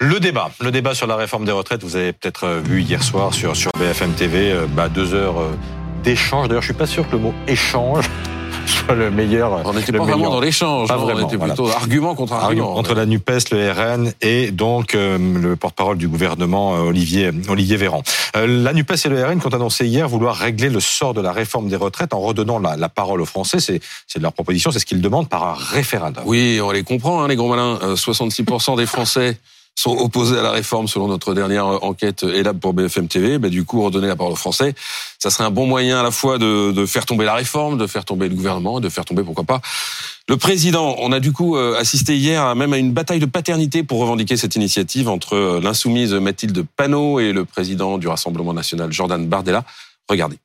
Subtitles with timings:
[0.00, 3.02] Le débat, le débat sur la réforme des retraites, vous avez peut-être euh, vu hier
[3.02, 5.50] soir sur, sur BFM TV, euh, bah, deux heures euh,
[6.04, 6.48] d'échange.
[6.48, 8.04] D'ailleurs, je suis pas sûr que le mot échange
[8.66, 9.60] soit le meilleur.
[9.64, 10.32] On n'était pas vraiment meilleur.
[10.32, 11.54] dans l'échange, hein, vraiment, on était voilà.
[11.54, 12.76] plutôt argument contre argument.
[12.76, 17.76] entre la NUPES, le RN et donc euh, le porte-parole du gouvernement, euh, Olivier, Olivier
[17.76, 18.02] Véran.
[18.36, 21.20] Euh, la NUPES et le RN qui ont annoncé hier vouloir régler le sort de
[21.20, 23.58] la réforme des retraites en redonnant la, la parole aux Français.
[23.60, 23.80] C'est
[24.20, 26.22] leur proposition, c'est ce qu'ils demandent par un référendum.
[26.26, 27.78] Oui, on les comprend, hein, les gros malins.
[27.82, 29.38] Euh, 66% des Français
[29.78, 33.38] sont opposés à la réforme selon notre dernière euh, enquête ELAB pour BFM TV.
[33.38, 34.74] Ben, du coup, redonner la parole aux Français,
[35.20, 37.86] ça serait un bon moyen à la fois de, de faire tomber la réforme, de
[37.86, 39.60] faire tomber le gouvernement, de faire tomber, pourquoi pas,
[40.28, 40.96] le président.
[40.98, 44.00] On a du coup euh, assisté hier à, même à une bataille de paternité pour
[44.00, 49.28] revendiquer cette initiative entre euh, l'insoumise Mathilde Panot et le président du Rassemblement national, Jordan
[49.28, 49.62] Bardella.
[50.08, 50.38] Regardez.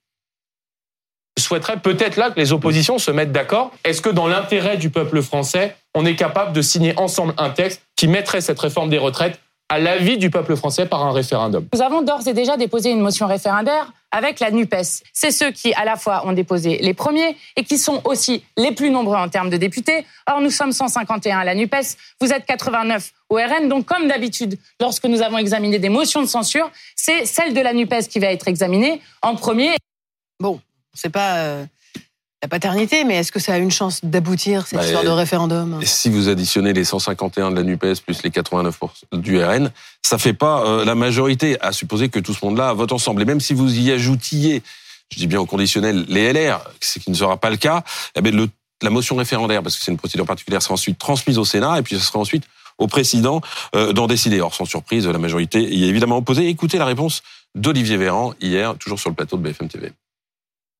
[1.38, 3.72] Je souhaiterais peut-être là que les oppositions se mettent d'accord.
[3.84, 7.82] Est-ce que dans l'intérêt du peuple français, on est capable de signer ensemble un texte
[7.96, 9.40] qui mettrait cette réforme des retraites
[9.70, 13.00] à l'avis du peuple français par un référendum Nous avons d'ores et déjà déposé une
[13.00, 15.02] motion référendaire avec la NUPES.
[15.14, 18.72] C'est ceux qui, à la fois, ont déposé les premiers et qui sont aussi les
[18.72, 20.06] plus nombreux en termes de députés.
[20.30, 23.68] Or, nous sommes 151 à la NUPES, vous êtes 89 au RN.
[23.68, 27.74] Donc, comme d'habitude, lorsque nous avons examiné des motions de censure, c'est celle de la
[27.74, 29.72] NUPES qui va être examinée en premier.
[30.40, 30.60] Bon,
[30.94, 31.66] c'est pas euh,
[32.44, 35.80] la paternité, mais est-ce que ça a une chance d'aboutir, cette Bah, histoire de référendum?
[35.84, 38.78] si vous additionnez les 151 de la NUPES plus les 89
[39.14, 42.92] du RN, ça fait pas euh, la majorité, à supposer que tout ce monde-là vote
[42.92, 43.22] ensemble.
[43.22, 44.62] Et même si vous y ajoutiez,
[45.10, 47.82] je dis bien au conditionnel, les LR, ce qui ne sera pas le cas,
[48.16, 48.50] eh bien, le-
[48.82, 51.82] la motion référendaire, parce que c'est une procédure particulière, sera ensuite transmise au Sénat, et
[51.82, 52.44] puis ce sera ensuite
[52.78, 53.40] au président
[53.76, 54.42] euh, d'en décider.
[54.42, 56.50] Or, sans surprise, la majorité y est évidemment opposée.
[56.50, 57.22] Écoutez la réponse
[57.56, 59.94] d'Olivier Véran hier, toujours sur le plateau de BFM TV.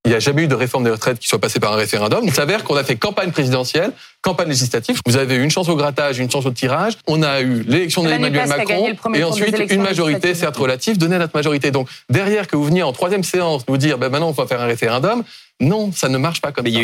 [0.06, 2.22] Il n'y a jamais eu de réforme des retraites qui soit passée par un référendum.
[2.24, 5.00] Il s'avère qu'on a fait campagne présidentielle, campagne législative.
[5.06, 6.94] Vous avez eu une chance au grattage, une chance au tirage.
[7.08, 11.20] On a eu l'élection d'Emmanuel a Macron et ensuite une majorité, certes relative, donnée à
[11.20, 11.72] notre majorité.
[11.72, 14.62] Donc derrière que vous veniez en troisième séance nous dire, ben maintenant on va faire
[14.62, 15.24] un référendum.
[15.62, 16.80] Non, ça ne marche pas comme ça.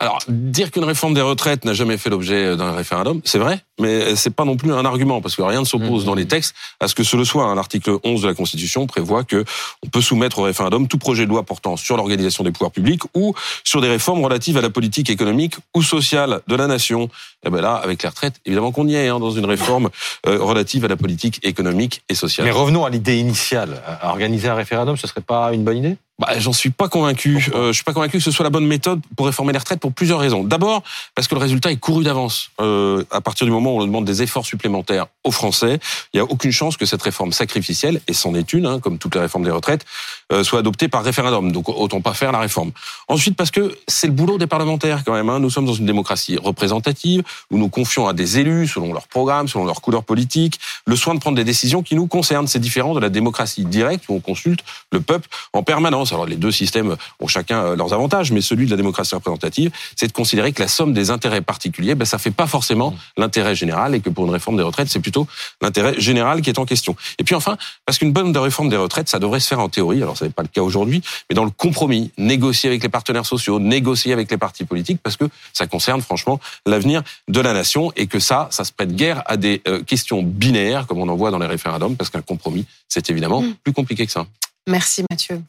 [0.00, 4.14] Alors, dire qu'une réforme des retraites n'a jamais fait l'objet d'un référendum, c'est vrai, mais
[4.16, 6.88] c'est pas non plus un argument, parce que rien ne s'oppose dans les textes à
[6.88, 7.44] ce que ce le soit.
[7.44, 7.54] hein.
[7.54, 9.44] L'article 11 de la Constitution prévoit que
[9.84, 13.02] on peut soumettre au référendum tout projet de loi portant sur l'organisation des pouvoirs publics
[13.14, 17.08] ou sur des réformes relatives à la politique économique ou sociale de la nation.
[17.44, 19.88] Et ben là, avec les retraites, évidemment qu'on y est, hein, dans une réforme
[20.26, 22.46] euh, relative à la politique économique et sociale.
[22.46, 23.82] Mais revenons à l'idée initiale.
[23.86, 25.96] À Organiser un référendum, ce serait pas une bonne idée?
[26.18, 27.50] Bah, j'en suis pas convaincu.
[27.54, 29.80] Euh, je suis pas convaincu que ce soit la bonne méthode pour réformer les retraites
[29.80, 30.44] pour plusieurs raisons.
[30.44, 30.82] D'abord,
[31.14, 32.50] parce que le résultat est couru d'avance.
[32.60, 35.78] Euh, à partir du moment où on demande des efforts supplémentaires aux Français,
[36.12, 38.98] il n'y a aucune chance que cette réforme sacrificielle, et c'en est une, hein, comme
[38.98, 39.84] toutes les réformes des retraites,
[40.32, 41.52] euh, soit adoptée par référendum.
[41.52, 42.72] Donc autant pas faire la réforme.
[43.08, 45.28] Ensuite, parce que c'est le boulot des parlementaires quand même.
[45.28, 45.40] Hein.
[45.40, 49.48] Nous sommes dans une démocratie représentative où nous confions à des élus, selon leur programme,
[49.48, 52.46] selon leur couleur politique, le soin de prendre des décisions qui nous concernent.
[52.46, 56.12] C'est différent de la démocratie directe où on consulte le peuple en permanence.
[56.12, 59.70] Alors les deux systèmes ont chacun euh, leurs avantages, mais celui de la démocratie représentative,
[59.96, 63.54] c'est de considérer que la somme des intérêts particuliers, ben, ça fait pas forcément l'intérêt
[63.60, 65.26] général et que pour une réforme des retraites, c'est plutôt
[65.62, 66.96] l'intérêt général qui est en question.
[67.18, 67.56] Et puis enfin,
[67.86, 70.32] parce qu'une bonne réforme des retraites, ça devrait se faire en théorie, alors ça n'est
[70.32, 74.30] pas le cas aujourd'hui, mais dans le compromis, négocier avec les partenaires sociaux, négocier avec
[74.30, 78.48] les partis politiques, parce que ça concerne franchement l'avenir de la nation et que ça,
[78.50, 81.46] ça se prête guère à des euh, questions binaires, comme on en voit dans les
[81.46, 84.26] référendums, parce qu'un compromis, c'est évidemment plus compliqué que ça.
[84.66, 85.42] Merci Mathieu.